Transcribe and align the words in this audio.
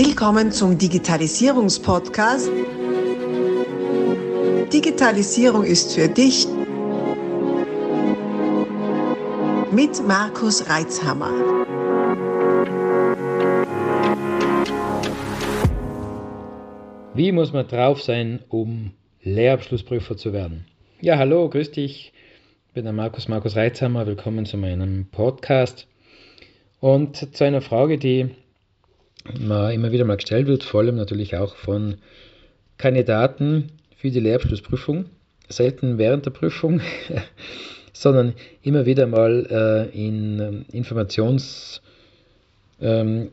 Willkommen 0.00 0.52
zum 0.52 0.78
Digitalisierungspodcast. 0.78 2.52
Digitalisierung 4.72 5.64
ist 5.64 5.92
für 5.92 6.06
dich 6.06 6.46
mit 9.72 10.06
Markus 10.06 10.70
Reitzhammer. 10.70 11.32
Wie 17.14 17.32
muss 17.32 17.52
man 17.52 17.66
drauf 17.66 18.00
sein, 18.00 18.44
um 18.48 18.92
Lehrabschlussprüfer 19.24 20.16
zu 20.16 20.32
werden? 20.32 20.64
Ja, 21.00 21.18
hallo, 21.18 21.48
grüß 21.48 21.72
dich. 21.72 22.12
Ich 22.68 22.72
bin 22.72 22.84
der 22.84 22.92
Markus 22.92 23.26
Markus 23.26 23.56
Reitzhammer. 23.56 24.06
Willkommen 24.06 24.46
zu 24.46 24.58
meinem 24.58 25.06
Podcast. 25.10 25.88
Und 26.78 27.34
zu 27.34 27.42
einer 27.42 27.62
Frage, 27.62 27.98
die 27.98 28.36
immer 29.24 29.92
wieder 29.92 30.04
mal 30.04 30.16
gestellt 30.16 30.46
wird, 30.46 30.64
vor 30.64 30.80
allem 30.80 30.96
natürlich 30.96 31.36
auch 31.36 31.54
von 31.56 31.96
Kandidaten 32.78 33.72
für 33.96 34.10
die 34.10 34.20
Lehrabschlussprüfung, 34.20 35.06
selten 35.48 35.98
während 35.98 36.24
der 36.26 36.30
Prüfung, 36.30 36.80
sondern 37.92 38.34
immer 38.62 38.86
wieder 38.86 39.06
mal 39.06 39.46
äh, 39.50 40.06
in 40.06 40.38
ähm, 40.38 40.64
Informationsslots, 40.72 41.80
ähm, 42.80 43.30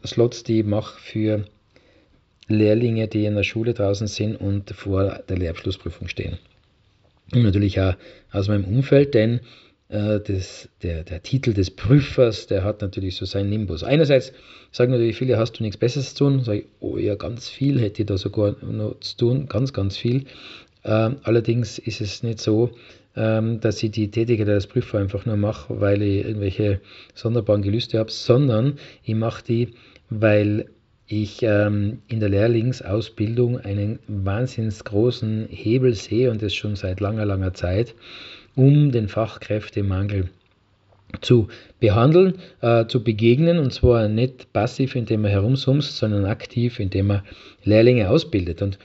die 0.48 0.60
ich 0.60 0.66
mache 0.66 1.00
für 1.00 1.46
Lehrlinge, 2.48 3.08
die 3.08 3.26
in 3.26 3.36
der 3.36 3.44
Schule 3.44 3.74
draußen 3.74 4.08
sind 4.08 4.36
und 4.36 4.72
vor 4.72 5.20
der 5.30 5.38
Lehrabschlussprüfung 5.38 6.08
stehen. 6.08 6.38
Und 7.34 7.44
natürlich 7.44 7.80
auch 7.80 7.96
aus 8.32 8.48
meinem 8.48 8.66
Umfeld, 8.66 9.14
denn 9.14 9.40
äh, 9.90 10.20
das, 10.20 10.70
der, 10.82 11.04
der 11.04 11.22
Titel 11.22 11.54
des 11.54 11.72
Prüfers, 11.72 12.48
der 12.48 12.64
hat 12.64 12.82
natürlich 12.82 13.16
so 13.16 13.26
seinen 13.26 13.50
Nimbus. 13.50 13.84
Einerseits 13.84 14.34
sagen 14.72 14.92
natürlich 14.92 15.18
viele, 15.18 15.38
hast 15.38 15.54
du 15.54 15.64
nichts 15.64 15.78
Besseres 15.78 16.14
zu 16.14 16.26
tun? 16.26 16.44
Sag 16.44 16.56
ich, 16.56 16.66
oh 16.80 16.98
ja, 16.98 17.16
ganz 17.16 17.50
viel 17.50 17.80
hätte 17.80 18.02
ich 18.02 18.08
da 18.08 18.18
sogar 18.18 18.56
noch 18.64 19.00
zu 19.00 19.18
tun, 19.18 19.48
ganz, 19.48 19.74
ganz 19.74 19.98
viel. 19.98 20.26
Ähm, 20.84 21.18
allerdings 21.24 21.80
ist 21.80 22.02
es 22.02 22.24
nicht 22.24 22.40
so, 22.40 22.72
ähm, 23.16 23.60
dass 23.60 23.82
ich 23.82 23.92
die 23.92 24.12
Tätigkeit 24.12 24.50
als 24.50 24.68
Prüfer 24.68 25.00
einfach 25.00 25.26
nur 25.26 25.38
mache, 25.38 25.80
weil 25.80 26.02
ich 26.02 26.26
irgendwelche 26.26 26.82
sonderbaren 27.14 27.62
Gelüste 27.62 28.00
habe, 28.00 28.12
sondern 28.12 28.78
ich 29.04 29.16
mache 29.16 29.44
die, 29.44 29.74
weil 30.10 30.66
ich 31.08 31.44
ähm, 31.44 32.02
in 32.08 32.20
der 32.20 32.30
Lehrlingsausbildung 32.30 33.60
einen 33.60 34.00
wahnsinnig 34.08 34.84
großen 34.84 35.48
Hebel 35.50 35.94
sehe 35.94 36.32
und 36.32 36.42
das 36.42 36.56
schon 36.56 36.76
seit 36.76 37.00
langer, 37.00 37.26
langer 37.26 37.54
Zeit 37.54 37.94
um 38.56 38.92
den 38.92 39.08
Fachkräftemangel 39.08 40.30
zu 41.22 41.48
behandeln, 41.80 42.36
äh, 42.62 42.86
zu 42.88 43.04
begegnen 43.04 43.60
und 43.60 43.72
zwar 43.72 44.08
nicht 44.08 44.52
passiv, 44.54 44.96
indem 44.96 45.22
man 45.22 45.32
herumsumst, 45.32 45.98
sondern 45.98 46.26
aktiv, 46.26 46.80
indem 46.80 47.08
man 47.08 47.22
Lehrlinge 47.64 48.10
ausbildet. 48.10 48.62
Und 48.62 48.80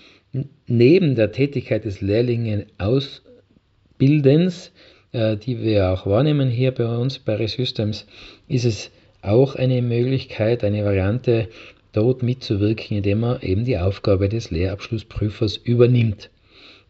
neben 0.66 1.14
der 1.14 1.32
Tätigkeit 1.32 1.84
des 1.84 2.00
Lehrlinge 2.00 2.66
Ausbildens, 2.78 4.72
äh, 5.12 5.36
die 5.36 5.60
wir 5.62 5.90
auch 5.90 6.06
wahrnehmen 6.06 6.48
hier 6.50 6.72
bei 6.72 6.86
uns 6.86 7.18
bei 7.18 7.34
Resystems, 7.34 8.06
ist 8.48 8.64
es 8.64 8.90
auch 9.22 9.54
eine 9.54 9.82
Möglichkeit, 9.82 10.64
eine 10.64 10.84
Variante, 10.84 11.48
dort 11.92 12.22
mitzuwirken, 12.22 12.98
indem 12.98 13.20
man 13.20 13.40
eben 13.42 13.64
die 13.64 13.78
Aufgabe 13.78 14.28
des 14.28 14.50
Lehrabschlussprüfers 14.50 15.56
übernimmt. 15.56 16.30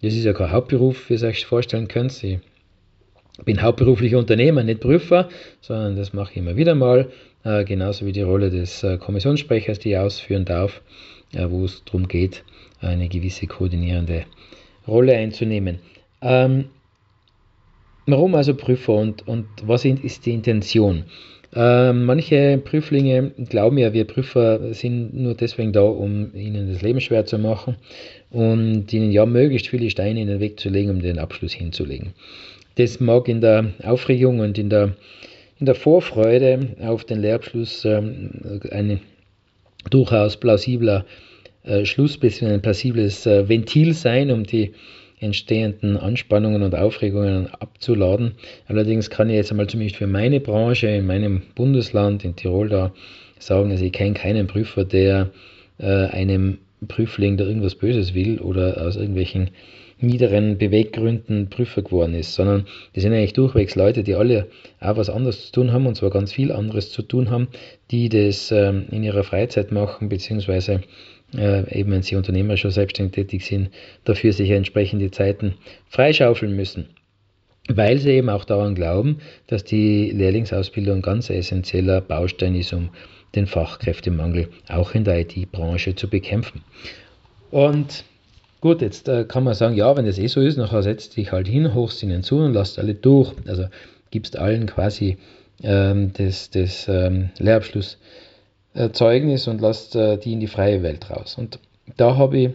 Das 0.03 0.15
ist 0.15 0.25
ja 0.25 0.33
kein 0.33 0.51
Hauptberuf, 0.51 1.09
wie 1.09 1.15
ihr 1.15 1.23
euch 1.23 1.47
vorstellen 1.47 1.89
könnt. 1.89 2.13
Sie 2.13 2.41
bin 3.45 3.63
hauptberuflicher 3.63 4.19
Unternehmer, 4.19 4.63
nicht 4.63 4.81
Prüfer, 4.81 5.29
sondern 5.61 5.97
das 5.97 6.13
mache 6.13 6.33
ich 6.33 6.37
immer 6.39 6.57
wieder 6.57 6.75
mal, 6.75 7.11
äh, 7.45 7.65
genauso 7.65 8.07
wie 8.07 8.13
die 8.13 8.23
Rolle 8.23 8.51
des 8.51 8.83
äh, 8.83 8.99
Kommissionssprechers, 8.99 9.79
die 9.79 9.91
ich 9.91 9.99
ausführen 9.99 10.45
darf, 10.45 10.83
äh, 11.35 11.47
wo 11.49 11.65
es 11.65 11.85
darum 11.85 12.09
geht, 12.09 12.45
eine 12.81 13.09
gewisse 13.09 13.47
koordinierende 13.47 14.25
Rolle 14.87 15.17
einzunehmen. 15.17 15.79
Ähm, 16.23 16.67
warum 18.07 18.35
also 18.35 18.55
Prüfer 18.55 18.95
und, 18.95 19.27
und 19.27 19.47
was 19.63 19.85
ist 19.85 20.27
die 20.27 20.33
Intention? 20.33 21.05
Ähm, 21.53 22.05
manche 22.05 22.59
Prüflinge 22.59 23.33
glauben 23.49 23.79
ja, 23.79 23.93
wir 23.93 24.05
Prüfer 24.05 24.73
sind 24.73 25.15
nur 25.15 25.35
deswegen 25.35 25.73
da, 25.73 25.83
um 25.83 26.33
ihnen 26.35 26.73
das 26.73 26.81
Leben 26.83 27.01
schwer 27.01 27.27
zu 27.27 27.39
machen 27.39 27.77
und 28.31 28.93
ihnen 28.93 29.11
ja 29.11 29.27
möglichst 29.27 29.67
viele 29.67 29.91
Steine 29.91 30.21
in 30.23 30.29
den 30.29 30.39
Weg 30.39 30.61
zu 30.61 30.69
legen, 30.69 30.91
um 30.91 31.03
den 31.03 31.19
Abschluss 31.19 31.53
hinzulegen. 31.53 32.13
Das 32.77 33.01
mag 33.01 33.29
in 33.29 33.41
der 33.41 33.73
Aufregung 33.83 34.41
und 34.41 34.59
in 34.59 34.71
der, 34.71 34.95
in 35.59 35.67
der 35.67 35.75
Vorfreude 35.75 36.77
auf 36.81 37.05
den 37.05 37.21
Lehrabschluss 37.21 37.85
ähm, 37.85 38.61
ein 38.71 39.01
durchaus 39.91 40.37
plausibler 40.37 41.05
äh, 41.65 41.85
Schluss 41.85 42.19
bzw. 42.19 42.55
ein 42.55 42.63
plausibles 42.63 43.27
äh, 43.27 43.49
Ventil 43.49 43.95
sein, 43.95 44.31
um 44.31 44.45
die 44.45 44.73
entstehenden 45.21 45.97
Anspannungen 45.97 46.63
und 46.63 46.75
Aufregungen 46.75 47.49
abzuladen. 47.49 48.33
Allerdings 48.67 49.11
kann 49.11 49.29
ich 49.29 49.37
jetzt 49.37 49.51
einmal 49.51 49.67
zumindest 49.67 49.97
für 49.97 50.07
meine 50.07 50.41
Branche 50.41 50.89
in 50.89 51.07
meinem 51.07 51.43
Bundesland 51.55 52.25
in 52.25 52.37
Tirol 52.37 52.71
da 52.71 52.93
sagen, 53.39 53.71
also 53.71 53.85
ich 53.85 53.93
kenne 53.93 54.15
keinen 54.15 54.47
Prüfer, 54.47 54.85
der 54.85 55.31
äh, 55.79 56.07
einem 56.07 56.59
Prüfling 56.89 57.37
da 57.37 57.45
irgendwas 57.45 57.75
Böses 57.75 58.15
will 58.15 58.39
oder 58.39 58.81
aus 58.83 58.97
irgendwelchen 58.97 59.51
niederen 60.03 60.59
Beweggründen 60.59 61.49
Prüfer 61.49 61.83
geworden 61.83 62.15
ist, 62.15 62.35
sondern 62.35 62.67
die 62.95 63.01
sind 63.01 63.13
eigentlich 63.13 63.33
durchwegs 63.33 63.75
Leute, 63.75 64.03
die 64.03 64.15
alle 64.15 64.47
auch 64.81 64.97
was 64.97 65.11
anderes 65.11 65.47
zu 65.47 65.53
tun 65.53 65.73
haben 65.73 65.87
und 65.87 65.97
zwar 65.97 66.11
ganz 66.11 66.33
viel 66.33 66.53
anderes 66.53 66.91
zu 66.91 67.03
tun 67.03 67.31
haben, 67.31 67.49
die 67.91 68.09
das 68.09 68.51
ähm, 68.51 68.87
in 68.91 69.03
ihrer 69.03 69.25
Freizeit 69.25 69.73
machen, 69.73 70.09
beziehungsweise 70.09 70.83
äh, 71.37 71.79
eben 71.79 71.93
wenn 71.93 72.03
sie 72.03 72.17
Unternehmer 72.17 72.57
schon 72.57 72.71
selbstständig 72.71 73.15
tätig 73.15 73.47
sind, 73.47 73.71
dafür 74.05 74.33
sich 74.33 74.51
entsprechende 74.51 75.11
Zeiten 75.11 75.55
freischaufeln 75.89 76.55
müssen. 76.55 76.89
Weil 77.69 77.99
sie 77.99 78.13
eben 78.13 78.31
auch 78.31 78.45
daran 78.45 78.75
glauben, 78.75 79.19
dass 79.47 79.63
die 79.63 80.11
Lehrlingsausbildung 80.11 80.97
ein 80.97 81.03
ganz 81.03 81.31
essentieller 81.31 82.01
Baustein 82.01 82.55
ist, 82.55 82.73
um 82.73 82.91
den 83.37 83.47
Fachkräftemangel 83.47 84.49
auch 84.69 84.95
in 84.95 85.05
der 85.05 85.21
IT-Branche 85.21 85.95
zu 85.95 86.09
bekämpfen. 86.09 86.63
Und 87.51 88.05
Gut, 88.61 88.83
jetzt 88.83 89.09
äh, 89.09 89.25
kann 89.25 89.45
man 89.45 89.55
sagen, 89.55 89.75
ja, 89.75 89.97
wenn 89.97 90.05
das 90.05 90.19
eh 90.19 90.27
so 90.27 90.43
ist, 90.43 90.59
nachher 90.59 90.83
setzt 90.83 91.17
dich 91.17 91.33
halt 91.33 91.49
hin, 91.49 91.73
hochst 91.75 92.03
ihnen 92.03 92.23
zu 92.23 92.37
und 92.39 92.53
lasst 92.53 92.79
alle 92.79 92.93
durch. 92.95 93.33
Also 93.47 93.65
gibst 94.11 94.37
allen 94.37 94.67
quasi 94.67 95.17
ähm, 95.63 96.13
das, 96.13 96.51
das 96.51 96.87
ähm, 96.89 97.31
Lehrabschlusszeugnis 97.39 99.49
und 99.49 99.63
lasst 99.63 99.97
äh, 99.97 100.19
die 100.19 100.35
in 100.35 100.41
die 100.41 100.47
freie 100.47 100.83
Welt 100.83 101.09
raus. 101.11 101.39
Und 101.39 101.59
da 101.97 102.17
habe 102.17 102.39
ich 102.39 102.51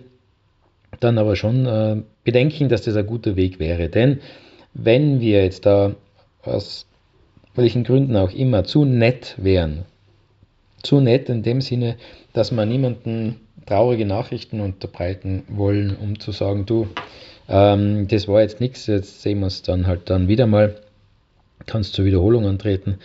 dann 0.99 1.17
aber 1.17 1.35
schon 1.35 1.66
äh, 1.66 2.03
Bedenken, 2.23 2.69
dass 2.69 2.83
das 2.83 2.95
ein 2.95 3.07
guter 3.07 3.35
Weg 3.35 3.59
wäre. 3.59 3.89
Denn 3.89 4.19
wenn 4.73 5.19
wir 5.19 5.43
jetzt 5.43 5.66
da 5.66 5.95
aus 6.43 6.85
welchen 7.55 7.83
Gründen 7.83 8.16
auch 8.16 8.31
immer 8.31 8.63
zu 8.63 8.85
nett 8.85 9.33
wären, 9.37 9.85
zu 10.83 10.99
nett 10.99 11.29
in 11.29 11.41
dem 11.41 11.61
Sinne, 11.61 11.95
dass 12.35 12.51
man 12.51 12.68
niemanden 12.68 13.38
traurige 13.66 14.06
Nachrichten 14.06 14.59
unterbreiten 14.59 15.44
wollen, 15.47 15.96
um 15.96 16.19
zu 16.19 16.31
sagen, 16.31 16.66
du, 16.66 16.88
ähm, 17.47 18.09
das 18.09 18.28
war 18.28 18.41
jetzt 18.41 18.59
nichts, 18.59 18.88
jetzt 18.88 19.22
sehen 19.22 19.40
wir 19.40 19.47
es 19.47 19.62
dann 19.62 19.88
halt 19.88 20.09
dann 20.09 20.28
wieder 20.28 20.46
mal, 20.46 20.75
kannst 21.66 21.94
zur 21.94 22.03
Wiederholung 22.03 22.46
antreten. 22.46 23.00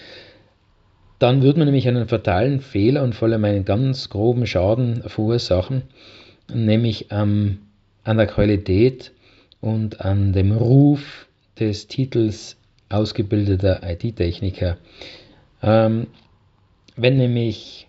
Dann 1.21 1.43
würde 1.43 1.61
man 1.61 1.67
nämlich 1.67 1.87
einen 1.87 2.09
fatalen 2.09 2.61
Fehler 2.61 3.05
und 3.05 3.15
vor 3.15 3.29
allem 3.29 3.45
einen 3.45 3.65
ganz 3.65 4.11
groben 4.11 4.47
Schaden 4.49 5.05
verursachen, 5.07 5.83
nämlich 6.53 7.07
ähm, 7.11 7.59
an 8.03 8.17
der 8.17 8.27
Qualität 8.27 9.12
und 9.61 10.01
an 10.01 10.33
dem 10.33 10.51
Ruf 10.51 11.29
des 11.61 11.87
Titels 11.87 12.57
ausgebildeter 12.89 13.81
IT-Techniker. 13.85 14.77
Ähm, 15.62 16.09
wenn 16.97 17.17
nämlich 17.17 17.87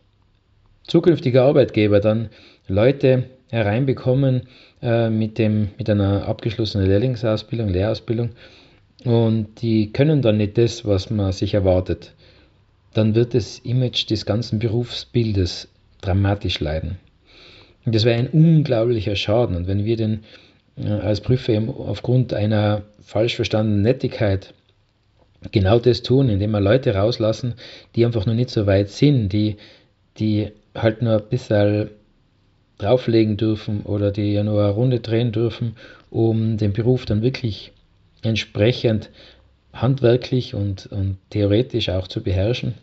zukünftige 0.91 1.41
Arbeitgeber 1.41 2.01
dann 2.01 2.29
Leute 2.67 3.23
hereinbekommen 3.49 4.43
äh, 4.81 5.09
mit, 5.09 5.37
dem, 5.37 5.69
mit 5.77 5.89
einer 5.89 6.27
abgeschlossenen 6.27 6.85
Lehrlingsausbildung, 6.85 7.69
Lehrausbildung 7.69 8.31
und 9.05 9.61
die 9.61 9.93
können 9.93 10.21
dann 10.21 10.35
nicht 10.35 10.57
das, 10.57 10.83
was 10.85 11.09
man 11.09 11.31
sich 11.31 11.53
erwartet, 11.53 12.13
dann 12.93 13.15
wird 13.15 13.33
das 13.33 13.59
Image 13.59 14.09
des 14.09 14.25
ganzen 14.25 14.59
Berufsbildes 14.59 15.69
dramatisch 16.01 16.59
leiden. 16.59 16.97
Und 17.85 17.95
das 17.95 18.03
wäre 18.03 18.19
ein 18.19 18.27
unglaublicher 18.27 19.15
Schaden. 19.15 19.55
Und 19.55 19.67
wenn 19.67 19.85
wir 19.85 19.95
den 19.95 20.25
äh, 20.75 20.89
als 20.89 21.21
Prüfer 21.21 21.57
aufgrund 21.77 22.33
einer 22.33 22.81
falsch 23.01 23.37
verstandenen 23.37 23.81
Nettigkeit 23.81 24.53
genau 25.53 25.79
das 25.79 26.01
tun, 26.01 26.27
indem 26.27 26.51
wir 26.51 26.59
Leute 26.59 26.93
rauslassen, 26.95 27.53
die 27.95 28.05
einfach 28.05 28.25
noch 28.25 28.33
nicht 28.33 28.49
so 28.49 28.67
weit 28.67 28.89
sind, 28.89 29.29
die, 29.29 29.55
die 30.19 30.51
halt 30.75 31.01
nur 31.01 31.13
ein 31.17 31.29
bisschen 31.29 31.89
drauflegen 32.77 33.37
dürfen 33.37 33.81
oder 33.83 34.11
die 34.11 34.33
ja 34.33 34.43
nur 34.43 34.61
eine 34.63 34.71
Runde 34.71 34.99
drehen 34.99 35.31
dürfen, 35.31 35.75
um 36.09 36.57
den 36.57 36.73
Beruf 36.73 37.05
dann 37.05 37.21
wirklich 37.21 37.71
entsprechend 38.23 39.09
handwerklich 39.73 40.53
und, 40.53 40.87
und 40.87 41.17
theoretisch 41.29 41.89
auch 41.89 42.07
zu 42.07 42.21
beherrschen, 42.21 42.73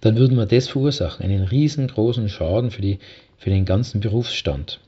dann 0.00 0.16
würden 0.16 0.36
wir 0.36 0.46
das 0.46 0.68
verursachen, 0.68 1.24
einen 1.24 1.44
riesengroßen 1.44 2.28
Schaden 2.28 2.70
für, 2.70 2.82
die, 2.82 2.98
für 3.38 3.50
den 3.50 3.64
ganzen 3.64 4.00
Berufsstand. 4.00 4.80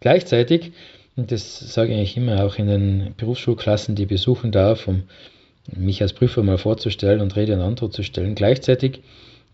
Gleichzeitig, 0.00 0.72
und 1.16 1.30
das 1.30 1.58
sage 1.58 1.94
ich 2.00 2.16
immer 2.16 2.44
auch 2.44 2.56
in 2.56 2.66
den 2.66 3.14
Berufsschulklassen, 3.16 3.94
die 3.94 4.06
besuchen 4.06 4.50
darf, 4.50 4.88
um 4.88 5.02
mich 5.76 6.02
als 6.02 6.12
Prüfer 6.12 6.42
mal 6.42 6.58
vorzustellen 6.58 7.20
und 7.20 7.36
Rede 7.36 7.54
und 7.54 7.60
Antwort 7.60 7.92
zu 7.92 8.02
stellen, 8.02 8.34
gleichzeitig 8.34 9.00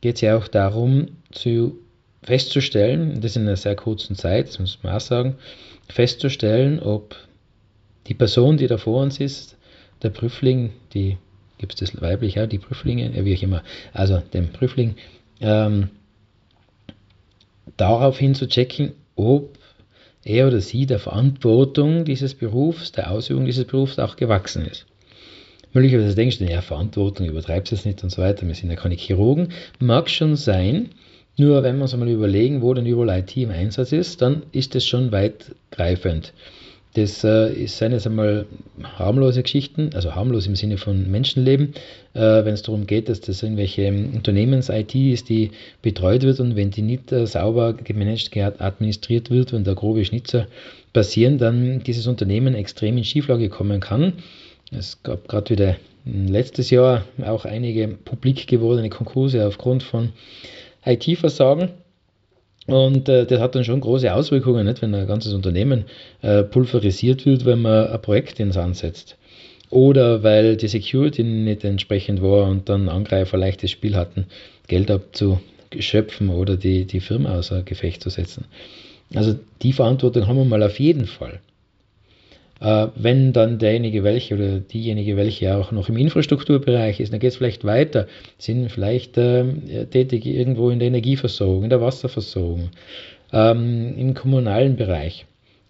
geht 0.00 0.16
es 0.16 0.20
ja 0.20 0.36
auch 0.36 0.48
darum, 0.48 1.08
zu 1.30 1.78
festzustellen, 2.22 3.20
das 3.20 3.36
in 3.36 3.42
einer 3.42 3.56
sehr 3.56 3.76
kurzen 3.76 4.16
Zeit, 4.16 4.48
das 4.48 4.58
muss 4.58 4.78
man 4.82 4.94
auch 4.94 5.00
sagen, 5.00 5.36
festzustellen, 5.88 6.80
ob 6.80 7.16
die 8.06 8.14
Person, 8.14 8.56
die 8.56 8.66
da 8.66 8.78
vor 8.78 9.02
uns 9.02 9.20
ist, 9.20 9.56
der 10.02 10.10
Prüfling, 10.10 10.72
die 10.94 11.18
gibt 11.58 11.74
es 11.74 11.92
das 11.92 12.00
weiblich 12.00 12.40
auch, 12.40 12.46
die 12.46 12.58
Prüflinge, 12.58 13.12
wie 13.24 13.36
auch 13.36 13.42
immer, 13.42 13.62
also 13.92 14.18
den 14.32 14.52
Prüfling, 14.52 14.94
ähm, 15.40 15.90
daraufhin 17.76 18.34
zu 18.34 18.48
checken, 18.48 18.92
ob 19.16 19.58
er 20.24 20.46
oder 20.46 20.60
sie 20.60 20.86
der 20.86 20.98
Verantwortung 20.98 22.04
dieses 22.04 22.34
Berufs, 22.34 22.92
der 22.92 23.10
Ausübung 23.10 23.44
dieses 23.44 23.64
Berufs 23.64 23.98
auch 23.98 24.16
gewachsen 24.16 24.64
ist. 24.66 24.86
Möglicherweise 25.72 26.14
denkst 26.14 26.38
du, 26.38 26.44
ja, 26.44 26.60
Verantwortung, 26.60 27.26
übertreibst 27.26 27.72
es 27.72 27.84
nicht 27.84 28.02
und 28.02 28.10
so 28.10 28.22
weiter, 28.22 28.46
wir 28.46 28.54
sind 28.54 28.70
ja 28.70 28.76
keine 28.76 28.94
Chirurgen. 28.94 29.48
Mag 29.78 30.08
schon 30.08 30.36
sein, 30.36 30.90
nur 31.36 31.62
wenn 31.62 31.76
wir 31.76 31.82
uns 31.82 31.94
einmal 31.94 32.08
überlegen, 32.08 32.62
wo 32.62 32.74
denn 32.74 32.86
überall 32.86 33.20
IT 33.20 33.36
im 33.36 33.50
Einsatz 33.50 33.92
ist, 33.92 34.22
dann 34.22 34.42
ist 34.52 34.74
das 34.74 34.86
schon 34.86 35.12
weitgreifend. 35.12 36.32
Das 36.94 37.22
äh, 37.22 37.66
sind 37.66 37.92
jetzt 37.92 38.06
einmal 38.06 38.46
harmlose 38.82 39.42
Geschichten, 39.42 39.90
also 39.94 40.14
harmlos 40.14 40.46
im 40.46 40.56
Sinne 40.56 40.78
von 40.78 41.08
Menschenleben, 41.10 41.74
äh, 42.14 42.20
wenn 42.20 42.54
es 42.54 42.62
darum 42.62 42.86
geht, 42.86 43.08
dass 43.08 43.20
das 43.20 43.42
irgendwelche 43.42 43.86
Unternehmens-IT 43.88 44.94
ist, 44.94 45.28
die 45.28 45.50
betreut 45.82 46.22
wird 46.22 46.40
und 46.40 46.56
wenn 46.56 46.70
die 46.70 46.82
nicht 46.82 47.12
äh, 47.12 47.26
sauber 47.26 47.74
gemanagt, 47.74 48.36
administriert 48.58 49.30
wird, 49.30 49.52
wenn 49.52 49.64
da 49.64 49.74
grobe 49.74 50.04
Schnitzer 50.04 50.48
passieren, 50.92 51.38
dann 51.38 51.84
dieses 51.84 52.06
Unternehmen 52.06 52.54
extrem 52.54 52.96
in 52.96 53.04
Schieflage 53.04 53.48
kommen 53.48 53.80
kann. 53.80 54.14
Es 54.70 55.02
gab 55.02 55.28
gerade 55.28 55.50
wieder 55.50 55.76
letztes 56.04 56.70
Jahr 56.70 57.04
auch 57.24 57.44
einige 57.44 57.88
publik 57.88 58.46
gewordene 58.46 58.90
Konkurse 58.90 59.46
aufgrund 59.46 59.82
von 59.82 60.10
IT-Versagen. 60.84 61.70
Und 62.66 63.08
äh, 63.08 63.24
das 63.24 63.40
hat 63.40 63.54
dann 63.54 63.64
schon 63.64 63.80
große 63.80 64.12
Auswirkungen, 64.12 64.66
nicht, 64.66 64.82
wenn 64.82 64.94
ein 64.94 65.06
ganzes 65.06 65.32
Unternehmen 65.32 65.84
äh, 66.20 66.42
pulverisiert 66.42 67.24
wird, 67.24 67.46
wenn 67.46 67.62
man 67.62 67.86
ein 67.86 68.02
Projekt 68.02 68.40
ins 68.40 68.58
ansetzt. 68.58 69.16
Oder 69.70 70.22
weil 70.22 70.56
die 70.56 70.68
Security 70.68 71.22
nicht 71.22 71.64
entsprechend 71.64 72.22
war 72.22 72.46
und 72.46 72.68
dann 72.68 72.88
Angreifer 72.88 73.38
leichtes 73.38 73.70
Spiel 73.70 73.96
hatten, 73.96 74.26
Geld 74.66 74.90
abzuschöpfen 74.90 76.28
oder 76.28 76.56
die, 76.56 76.84
die 76.84 77.00
Firma 77.00 77.38
außer 77.38 77.62
Gefecht 77.62 78.02
zu 78.02 78.10
setzen. 78.10 78.44
Also 79.14 79.38
die 79.62 79.72
Verantwortung 79.72 80.26
haben 80.26 80.36
wir 80.36 80.44
mal 80.44 80.62
auf 80.62 80.78
jeden 80.78 81.06
Fall. 81.06 81.40
Äh, 82.60 82.88
wenn 82.96 83.32
dann 83.32 83.58
derjenige 83.58 84.02
welche 84.02 84.34
oder 84.34 84.58
diejenige 84.60 85.16
welche 85.16 85.56
auch 85.56 85.70
noch 85.70 85.88
im 85.88 85.96
Infrastrukturbereich 85.96 87.00
ist, 87.00 87.12
dann 87.12 87.20
geht 87.20 87.30
es 87.30 87.36
vielleicht 87.36 87.64
weiter, 87.64 88.06
sind 88.38 88.70
vielleicht 88.70 89.16
äh, 89.16 89.44
tätig 89.90 90.26
irgendwo 90.26 90.70
in 90.70 90.78
der 90.78 90.88
Energieversorgung, 90.88 91.64
in 91.64 91.70
der 91.70 91.80
Wasserversorgung, 91.80 92.70
ähm, 93.32 93.94
im 93.96 94.14
kommunalen 94.14 94.76
Bereich 94.76 95.26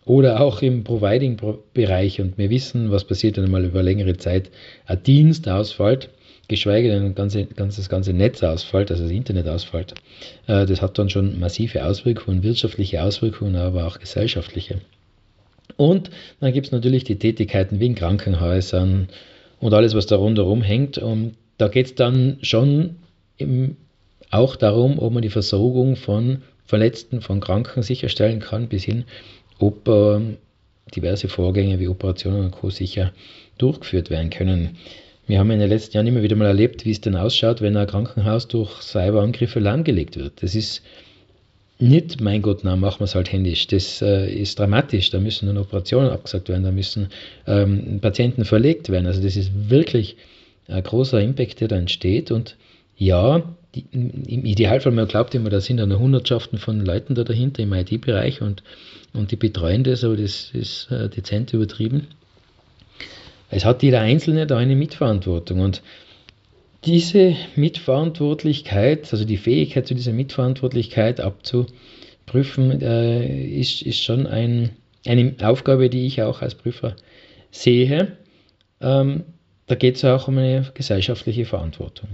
oder 0.07 0.41
auch 0.41 0.63
im 0.63 0.85
Providing-Bereich 0.85 2.21
und 2.23 2.39
wir 2.39 2.49
wissen, 2.49 2.91
was 2.91 3.05
passiert, 3.05 3.37
wenn 3.37 3.51
mal 3.51 3.65
über 3.65 3.83
längere 3.83 4.17
Zeit 4.17 4.51
ein 4.87 5.03
Dienst 5.03 5.47
ausfällt, 5.47 6.09
geschweige 6.49 6.89
denn 6.89 7.15
ganze, 7.15 7.45
ganzes 7.45 7.91
ganze 7.91 8.15
Netz 8.15 8.43
ausfällt, 8.43 8.91
also 8.91 9.03
das 9.03 9.13
Internet 9.13 9.47
ausfällt. 9.47 9.93
Äh, 10.47 10.65
das 10.65 10.81
hat 10.81 10.99
dann 10.99 11.11
schon 11.11 11.39
massive 11.39 11.85
Auswirkungen, 11.85 12.43
wirtschaftliche 12.43 13.03
Auswirkungen, 13.03 13.57
aber 13.57 13.87
auch 13.87 13.99
gesellschaftliche. 13.99 14.81
Und 15.79 16.11
dann 16.41 16.53
gibt 16.53 16.67
es 16.67 16.73
natürlich 16.73 17.05
die 17.05 17.21
Tätigkeiten 17.21 17.79
wie 17.79 17.87
in 17.87 17.95
Krankenhäusern 17.95 19.09
und 19.61 19.73
alles, 19.73 19.95
was 19.95 20.07
da 20.07 20.17
rundherum 20.17 20.61
hängt. 20.61 20.99
Und 20.99 21.37
da 21.57 21.69
geht 21.69 21.87
es 21.87 21.95
dann 21.95 22.39
schon 22.43 22.97
im, 23.37 23.77
auch 24.31 24.57
darum, 24.57 24.99
ob 24.99 25.13
man 25.13 25.23
die 25.23 25.31
Versorgung 25.31 25.95
von 25.95 26.43
Verletzten, 26.65 27.21
von 27.21 27.41
Kranken 27.41 27.83
sicherstellen 27.83 28.41
kann, 28.41 28.69
bis 28.69 28.83
hin, 28.83 29.05
ob 29.61 29.87
äh, 29.89 30.19
diverse 30.97 31.29
Vorgänge 31.29 31.79
wie 31.79 31.87
Operationen 31.87 32.47
und 32.47 32.51
Co. 32.51 32.71
sicher 32.71 33.13
durchgeführt 33.57 34.11
werden 34.11 34.31
können. 34.31 34.77
Wir 35.29 35.39
haben 35.39 35.51
in 35.53 35.61
den 35.61 35.69
letzten 35.69 35.97
Jahren 35.97 36.09
immer 36.09 36.23
wieder 36.23 36.35
mal 36.35 36.47
erlebt, 36.47 36.85
wie 36.85 36.91
es 36.91 37.01
denn 37.01 37.15
ausschaut, 37.15 37.61
wenn 37.61 37.77
ein 37.77 37.87
Krankenhaus 37.87 38.49
durch 38.49 38.83
Cyberangriffe 38.83 39.61
lahmgelegt 39.61 40.17
wird. 40.17 40.43
Das 40.43 40.57
ist 40.57 40.83
nicht, 41.81 42.21
mein 42.21 42.43
Gott, 42.43 42.61
na, 42.65 42.77
machen 42.77 43.01
wir 43.01 43.05
es 43.05 43.15
halt 43.15 43.31
händisch. 43.33 43.67
Das 43.69 44.03
äh, 44.03 44.31
ist 44.31 44.59
dramatisch. 44.59 45.11
Da 45.11 45.21
müssen 45.21 45.47
dann 45.47 45.59
Operationen 45.59 46.11
abgesagt 46.11 46.49
werden, 46.49 46.65
da 46.65 46.73
müssen 46.73 47.09
ähm, 47.47 48.01
Patienten 48.01 48.45
verlegt 48.45 48.89
werden. 48.89 49.07
Also 49.07 49.23
das 49.23 49.37
ist 49.37 49.71
wirklich 49.71 50.17
ein 50.67 50.83
großer 50.83 51.21
Impact, 51.21 51.61
der 51.61 51.69
da 51.69 51.77
entsteht. 51.77 52.31
Und 52.31 52.57
ja, 52.97 53.43
die, 53.75 53.85
im 53.93 54.45
Idealfall, 54.45 54.93
man 54.93 55.07
glaubt 55.07 55.35
immer, 55.35 55.51
da 55.51 55.61
sind 55.61 55.77
dann 55.77 55.97
Hundertschaften 55.97 56.59
von 56.59 56.85
Leuten 56.85 57.15
da 57.15 57.23
dahinter 57.23 57.63
im 57.63 57.73
IT-Bereich 57.73 58.43
und, 58.43 58.63
und 59.13 59.31
die 59.31 59.37
betreuen 59.37 59.85
das, 59.85 60.03
aber 60.03 60.17
das 60.17 60.51
ist 60.53 60.91
äh, 60.91 61.09
dezent 61.09 61.53
übertrieben. 61.53 62.09
Es 63.51 63.65
hat 63.65 63.83
jeder 63.83 64.01
Einzelne 64.01 64.47
da 64.47 64.59
eine 64.59 64.75
Mitverantwortung 64.75 65.61
und 65.61 65.83
diese 66.85 67.37
Mitverantwortlichkeit, 67.57 69.13
also 69.13 69.25
die 69.25 69.37
Fähigkeit 69.37 69.87
zu 69.87 69.95
dieser 69.95 70.13
Mitverantwortlichkeit 70.13 71.21
abzuprüfen, 71.21 72.81
äh, 72.81 73.45
ist, 73.47 73.83
ist 73.83 74.03
schon 74.03 74.27
ein, 74.27 74.71
eine 75.07 75.35
Aufgabe, 75.43 75.91
die 75.91 76.07
ich 76.07 76.23
auch 76.23 76.43
als 76.43 76.55
Prüfer 76.55 76.95
sehe. 77.51 78.17
Ähm, 78.81 79.25
da 79.67 79.75
geht 79.75 79.97
es 79.97 80.05
auch 80.05 80.29
um 80.29 80.39
eine 80.39 80.71
gesellschaftliche 80.75 81.45
Verantwortung. 81.45 82.09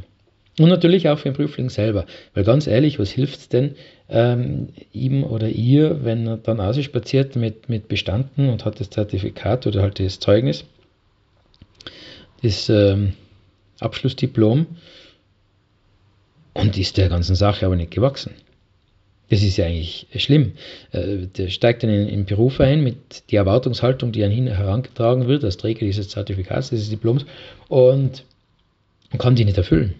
Und 0.58 0.68
natürlich 0.68 1.08
auch 1.08 1.18
für 1.18 1.30
den 1.30 1.34
Prüfling 1.34 1.68
selber. 1.68 2.06
Weil 2.32 2.44
ganz 2.44 2.66
ehrlich, 2.66 2.98
was 2.98 3.10
hilft 3.10 3.38
es 3.38 3.48
denn 3.48 3.74
ähm, 4.08 4.68
ihm 4.92 5.24
oder 5.24 5.48
ihr, 5.48 6.04
wenn 6.04 6.26
er 6.26 6.36
dann 6.36 6.60
ausspaziert 6.60 7.34
mit, 7.34 7.68
mit 7.68 7.88
Bestanden 7.88 8.48
und 8.48 8.64
hat 8.64 8.78
das 8.78 8.90
Zertifikat 8.90 9.66
oder 9.66 9.82
halt 9.82 9.98
das 9.98 10.20
Zeugnis, 10.20 10.64
das 12.42 12.68
ähm, 12.68 13.14
Abschlussdiplom 13.80 14.66
und 16.52 16.78
ist 16.78 16.96
der 16.96 17.08
ganzen 17.08 17.34
Sache 17.34 17.66
aber 17.66 17.76
nicht 17.76 17.90
gewachsen. 17.90 18.34
Das 19.30 19.42
ist 19.42 19.56
ja 19.56 19.66
eigentlich 19.66 20.06
schlimm. 20.16 20.52
Äh, 20.92 21.26
der 21.26 21.48
steigt 21.48 21.82
dann 21.82 21.90
in 21.90 22.06
den 22.06 22.24
Beruf 22.24 22.60
ein 22.60 22.84
mit 22.84 23.30
der 23.30 23.40
Erwartungshaltung, 23.40 24.12
die 24.12 24.22
an 24.22 24.30
ihn 24.30 24.46
herangetragen 24.46 25.26
wird, 25.26 25.44
als 25.44 25.56
Träger 25.56 25.86
dieses 25.86 26.08
Zertifikats, 26.08 26.70
dieses 26.70 26.90
Diploms, 26.90 27.24
und 27.68 28.24
kann 29.18 29.34
die 29.34 29.44
nicht 29.44 29.56
erfüllen. 29.56 29.94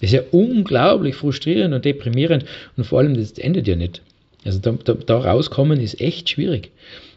Das 0.00 0.10
ist 0.10 0.14
ja 0.14 0.22
unglaublich 0.32 1.14
frustrierend 1.14 1.74
und 1.74 1.84
deprimierend 1.84 2.44
und 2.76 2.84
vor 2.84 2.98
allem, 2.98 3.14
das 3.14 3.32
endet 3.32 3.68
ja 3.68 3.76
nicht. 3.76 4.02
Also 4.44 4.58
da, 4.58 4.72
da, 4.72 4.94
da 4.94 5.18
rauskommen 5.18 5.78
ist 5.78 6.00
echt 6.00 6.28
schwierig. 6.28 6.72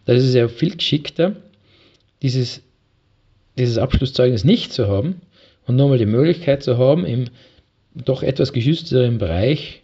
Da 0.06 0.14
ist 0.14 0.24
es 0.24 0.36
ja 0.36 0.48
viel 0.48 0.76
geschickter, 0.76 1.36
dieses, 2.22 2.62
dieses 3.58 3.78
Abschlusszeugnis 3.78 4.44
nicht 4.44 4.74
zu 4.74 4.88
haben 4.88 5.22
und 5.68 5.76
nochmal 5.76 5.98
die 5.98 6.06
Möglichkeit 6.06 6.64
zu 6.64 6.78
haben, 6.78 7.06
im 7.06 7.26
doch 7.96 8.24
etwas 8.24 8.54
geschützteren 8.54 9.18
Bereich 9.18 9.82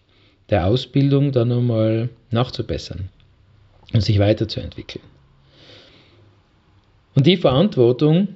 der 0.50 0.68
Ausbildung 0.68 1.32
dann 1.32 1.48
nochmal 1.48 2.10
nachzubessern 2.30 3.08
und 3.94 4.02
sich 4.02 4.20
weiterzuentwickeln. 4.20 5.04
Und 7.16 7.26
die 7.26 7.38
Verantwortung, 7.38 8.28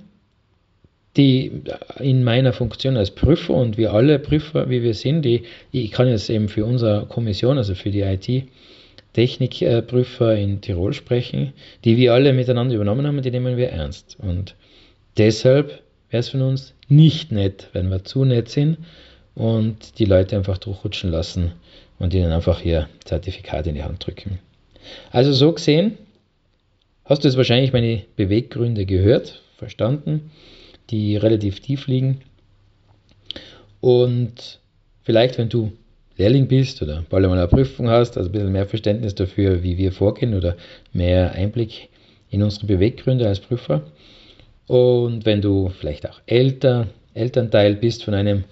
die 1.18 1.52
in 2.00 2.24
meiner 2.24 2.54
Funktion 2.54 2.96
als 2.98 3.12
Prüfer 3.12 3.54
und 3.54 3.78
wir 3.78 3.94
alle 3.94 4.18
Prüfer, 4.20 4.70
wie 4.70 4.84
wir 4.84 4.94
sind, 4.94 5.24
die, 5.24 5.44
ich 5.72 5.92
kann 5.92 6.10
jetzt 6.10 6.30
eben 6.30 6.50
für 6.50 6.66
unsere 6.66 7.06
Kommission, 7.06 7.58
also 7.58 7.74
für 7.74 7.90
die 7.90 8.02
IT-Technikprüfer 8.02 10.36
in 10.36 10.60
Tirol 10.60 10.92
sprechen, 10.94 11.54
die 11.86 11.96
wir 11.96 12.14
alle 12.14 12.34
miteinander 12.34 12.76
übernommen 12.76 13.08
haben, 13.08 13.22
die 13.22 13.32
nehmen 13.32 13.56
wir 13.56 13.70
ernst. 13.70 14.18
Und 14.20 14.56
deshalb 15.18 15.85
wäre 16.16 16.22
es 16.22 16.30
von 16.30 16.44
uns 16.44 16.74
nicht 16.88 17.34
nett, 17.34 17.68
wenn 17.74 17.90
wir 17.90 18.06
zu 18.06 18.24
nett 18.24 18.48
sind 18.48 18.78
und 19.34 20.00
die 20.00 20.06
Leute 20.06 20.38
einfach 20.38 20.58
durchrutschen 20.58 21.12
lassen 21.12 21.52
und 22.00 22.14
ihnen 22.14 22.32
einfach 22.32 22.64
ihr 22.64 22.88
Zertifikat 23.04 23.68
in 23.68 23.76
die 23.76 23.84
Hand 23.84 24.06
drücken. 24.06 24.40
Also 25.12 25.34
so 25.34 25.52
gesehen, 25.52 25.98
hast 27.04 27.22
du 27.22 27.28
jetzt 27.28 27.36
wahrscheinlich 27.36 27.74
meine 27.74 28.04
Beweggründe 28.16 28.86
gehört, 28.86 29.42
verstanden, 29.58 30.32
die 30.90 31.18
relativ 31.18 31.60
tief 31.60 31.88
liegen. 31.88 32.22
Und 33.82 34.62
vielleicht, 35.04 35.38
wenn 35.38 35.50
du 35.50 35.74
Lehrling 36.16 36.48
bist 36.48 36.82
oder 36.82 37.04
bald 37.10 37.26
einmal 37.26 37.40
eine 37.40 37.50
Prüfung 37.50 37.90
hast, 37.90 38.16
also 38.16 38.30
ein 38.30 38.32
bisschen 38.32 38.54
mehr 38.54 38.68
Verständnis 38.68 39.16
dafür, 39.16 39.64
wie 39.64 39.78
wir 39.78 39.92
vorgehen 39.92 40.34
oder 40.34 40.56
mehr 40.94 41.34
Einblick 41.34 41.90
in 42.30 42.42
unsere 42.42 42.68
Beweggründe 42.68 43.28
als 43.28 43.42
Prüfer, 43.42 43.82
und 44.68 45.26
wenn 45.26 45.42
du 45.42 45.70
vielleicht 45.70 46.10
auch 46.10 46.22
älter, 46.26 46.88
Elternteil 47.14 47.76
bist 47.76 48.04
von 48.04 48.14
einem 48.14 48.44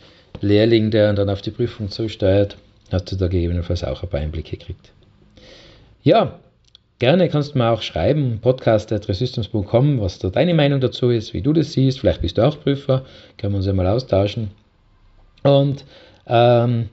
Lehrling, 0.42 0.92
der 0.92 1.14
dann 1.14 1.30
auf 1.30 1.42
die 1.42 1.52
Prüfung 1.52 1.90
zusteuert, 1.90 2.58
hast 2.92 3.12
du 3.12 3.16
da 3.16 3.28
gegebenenfalls 3.28 3.84
auch 3.84 4.04
ein 4.04 4.10
paar 4.10 4.20
Einblicke 4.20 4.58
gekriegt. 4.58 4.92
Ja, 6.04 6.40
gerne 7.00 7.30
kannst 7.30 7.54
du 7.54 7.58
mir 7.58 7.70
auch 7.70 7.82
schreiben, 7.82 8.40
podcast.resystems.com, 8.42 10.02
was 10.02 10.20
da 10.20 10.30
deine 10.30 10.54
Meinung 10.54 10.82
dazu 10.82 11.10
ist, 11.10 11.34
wie 11.34 11.42
du 11.42 11.54
das 11.54 11.74
siehst. 11.74 12.00
Vielleicht 12.00 12.22
bist 12.22 12.38
du 12.38 12.46
auch 12.46 12.60
Prüfer, 12.60 13.06
können 13.38 13.54
wir 13.54 13.58
uns 13.58 13.66
ja 13.66 13.74
mal 13.74 13.88
austauschen. 13.88 14.52
Und 15.44 15.86
ähm, 16.28 16.90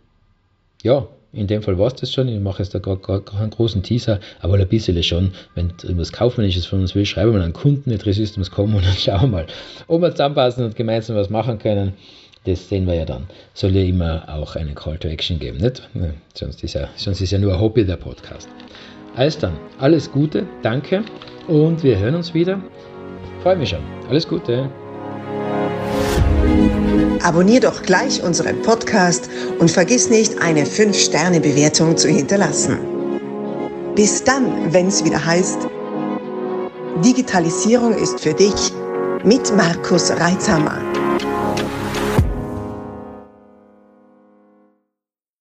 ja, 0.83 1.07
in 1.33 1.47
dem 1.47 1.63
Fall 1.63 1.79
war 1.79 1.87
es 1.87 1.95
das 1.95 2.13
schon. 2.13 2.29
Ich 2.29 2.41
mache 2.41 2.63
jetzt 2.63 2.75
da 2.75 2.79
gar, 2.79 2.97
gar, 2.97 3.25
keinen 3.25 3.51
großen 3.51 3.83
Teaser, 3.83 4.19
aber 4.41 4.55
ein 4.55 4.69
bisschen 4.69 5.01
schon. 5.03 5.33
Wenn 5.55 5.73
irgendwas 5.83 6.13
Kaufmännisches 6.13 6.67
von 6.67 6.81
uns 6.81 6.95
willst, 6.95 7.13
schreibe 7.13 7.33
mal 7.33 7.43
an 7.43 7.53
Kunden, 7.53 7.91
nicht 7.91 8.05
Resystems.com 8.05 8.75
und 8.75 8.85
dann 8.85 8.93
schauen 8.97 9.23
wir 9.23 9.29
mal, 9.29 9.47
ob 9.87 10.03
wir 10.03 10.11
zusammenpassen 10.11 10.65
und 10.65 10.77
gemeinsam 10.77 11.17
was 11.17 11.31
machen 11.31 11.59
können. 11.59 11.93
Das 12.45 12.69
sehen 12.69 12.87
wir 12.87 12.95
ja 12.95 13.05
dann. 13.05 13.27
Soll 13.53 13.77
ja 13.77 13.83
immer 13.83 14.25
auch 14.29 14.57
einen 14.57 14.75
Call 14.75 14.97
to 14.97 15.09
Action 15.09 15.39
geben, 15.39 15.59
nicht? 15.59 15.89
Sonst 16.35 16.65
ist 16.65 16.75
ja, 16.75 16.89
sonst 16.97 17.21
ist 17.21 17.31
ja 17.31 17.39
nur 17.39 17.53
ein 17.53 17.61
Hobby 17.61 17.85
der 17.85 17.97
Podcast. 17.97 18.49
Also 19.15 19.41
dann, 19.41 19.53
alles 19.79 20.11
Gute, 20.11 20.47
danke 20.63 21.05
und 21.49 21.83
wir 21.83 21.99
hören 21.99 22.15
uns 22.15 22.33
wieder. 22.33 22.61
Freue 23.43 23.57
mich 23.57 23.69
schon. 23.69 23.81
Alles 24.09 24.27
Gute. 24.27 24.71
Abonnier 27.23 27.61
doch 27.61 27.83
gleich 27.83 28.23
unseren 28.23 28.63
Podcast 28.63 29.30
und 29.61 29.71
vergiss 29.71 30.09
nicht, 30.09 30.41
eine 30.41 30.65
5-Sterne-Bewertung 30.65 31.97
zu 31.97 32.09
hinterlassen. 32.09 32.79
Bis 33.95 34.25
dann, 34.25 34.73
wenn 34.73 34.89
es 34.89 35.05
wieder 35.05 35.25
heißt, 35.25 35.69
Digitalisierung 37.05 37.95
ist 37.95 38.21
für 38.21 38.35
dich 38.35 38.73
mit 39.23 39.55
Markus 39.57 40.11
Reitzhammer. 40.11 40.90